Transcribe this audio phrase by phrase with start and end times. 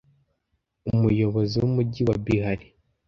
[0.91, 2.59] Umuyobozi w’umujyi wa Bihar